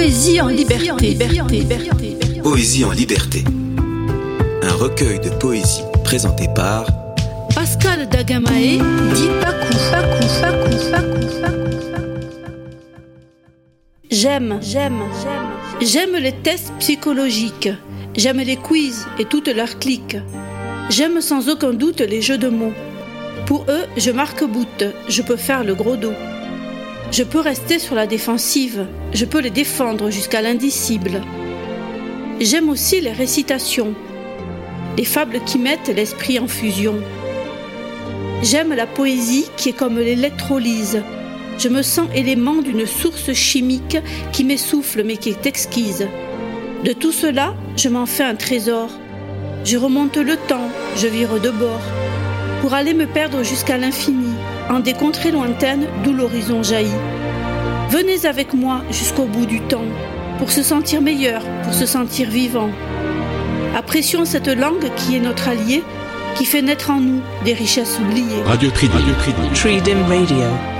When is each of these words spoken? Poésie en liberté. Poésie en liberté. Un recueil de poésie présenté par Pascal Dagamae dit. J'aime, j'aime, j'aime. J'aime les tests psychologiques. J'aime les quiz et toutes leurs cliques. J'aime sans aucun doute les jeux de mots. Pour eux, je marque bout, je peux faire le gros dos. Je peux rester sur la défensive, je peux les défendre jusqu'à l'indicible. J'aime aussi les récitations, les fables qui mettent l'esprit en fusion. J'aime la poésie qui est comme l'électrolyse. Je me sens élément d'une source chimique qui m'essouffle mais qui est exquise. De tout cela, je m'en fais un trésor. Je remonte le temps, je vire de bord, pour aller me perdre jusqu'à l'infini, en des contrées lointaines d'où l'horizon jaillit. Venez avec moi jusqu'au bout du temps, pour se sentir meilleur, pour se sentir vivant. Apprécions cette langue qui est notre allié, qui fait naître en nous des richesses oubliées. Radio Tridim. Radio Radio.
Poésie 0.00 0.40
en 0.40 0.46
liberté. 0.46 1.18
Poésie 2.42 2.86
en 2.86 2.90
liberté. 2.90 3.44
Un 4.62 4.72
recueil 4.72 5.20
de 5.20 5.28
poésie 5.28 5.82
présenté 6.04 6.48
par 6.54 6.86
Pascal 7.54 8.08
Dagamae 8.08 8.78
dit. 9.12 9.28
J'aime, 14.10 14.58
j'aime, 14.62 15.02
j'aime. 15.22 15.82
J'aime 15.82 16.16
les 16.16 16.32
tests 16.32 16.72
psychologiques. 16.78 17.68
J'aime 18.16 18.38
les 18.38 18.56
quiz 18.56 19.06
et 19.18 19.26
toutes 19.26 19.48
leurs 19.48 19.78
cliques. 19.78 20.16
J'aime 20.88 21.20
sans 21.20 21.50
aucun 21.50 21.74
doute 21.74 22.00
les 22.00 22.22
jeux 22.22 22.38
de 22.38 22.48
mots. 22.48 22.72
Pour 23.44 23.66
eux, 23.68 23.84
je 23.98 24.10
marque 24.10 24.44
bout, 24.44 24.82
je 25.10 25.20
peux 25.20 25.36
faire 25.36 25.62
le 25.62 25.74
gros 25.74 25.96
dos. 25.96 26.14
Je 27.12 27.24
peux 27.24 27.40
rester 27.40 27.80
sur 27.80 27.96
la 27.96 28.06
défensive, 28.06 28.86
je 29.12 29.24
peux 29.24 29.40
les 29.40 29.50
défendre 29.50 30.10
jusqu'à 30.10 30.42
l'indicible. 30.42 31.22
J'aime 32.40 32.68
aussi 32.68 33.00
les 33.00 33.10
récitations, 33.10 33.94
les 34.96 35.04
fables 35.04 35.40
qui 35.44 35.58
mettent 35.58 35.88
l'esprit 35.88 36.38
en 36.38 36.46
fusion. 36.46 37.00
J'aime 38.42 38.72
la 38.72 38.86
poésie 38.86 39.46
qui 39.56 39.70
est 39.70 39.76
comme 39.76 39.98
l'électrolyse. 39.98 41.02
Je 41.58 41.68
me 41.68 41.82
sens 41.82 42.08
élément 42.14 42.62
d'une 42.62 42.86
source 42.86 43.32
chimique 43.32 43.98
qui 44.32 44.44
m'essouffle 44.44 45.02
mais 45.02 45.16
qui 45.16 45.30
est 45.30 45.46
exquise. 45.46 46.06
De 46.84 46.92
tout 46.92 47.12
cela, 47.12 47.54
je 47.76 47.88
m'en 47.88 48.06
fais 48.06 48.24
un 48.24 48.36
trésor. 48.36 48.88
Je 49.64 49.76
remonte 49.76 50.16
le 50.16 50.36
temps, 50.36 50.70
je 50.96 51.08
vire 51.08 51.40
de 51.40 51.50
bord, 51.50 51.82
pour 52.60 52.74
aller 52.74 52.94
me 52.94 53.06
perdre 53.06 53.42
jusqu'à 53.42 53.78
l'infini, 53.78 54.34
en 54.68 54.80
des 54.80 54.92
contrées 54.92 55.30
lointaines 55.30 55.86
d'où 56.04 56.12
l'horizon 56.12 56.62
jaillit. 56.62 56.90
Venez 57.90 58.26
avec 58.26 58.54
moi 58.54 58.82
jusqu'au 58.90 59.24
bout 59.24 59.46
du 59.46 59.60
temps, 59.62 59.86
pour 60.38 60.50
se 60.50 60.62
sentir 60.62 61.02
meilleur, 61.02 61.42
pour 61.64 61.74
se 61.74 61.86
sentir 61.86 62.28
vivant. 62.28 62.70
Apprécions 63.76 64.24
cette 64.24 64.48
langue 64.48 64.90
qui 64.96 65.16
est 65.16 65.20
notre 65.20 65.48
allié, 65.48 65.82
qui 66.36 66.44
fait 66.44 66.62
naître 66.62 66.90
en 66.90 67.00
nous 67.00 67.20
des 67.44 67.54
richesses 67.54 67.98
oubliées. 67.98 68.42
Radio 68.44 68.70
Tridim. 68.70 68.94
Radio 68.94 69.14
Radio. 70.08 70.79